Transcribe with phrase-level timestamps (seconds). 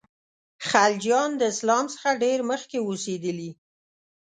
[0.69, 3.51] خلجیان د اسلام څخه ډېر مخکي اوسېدلي.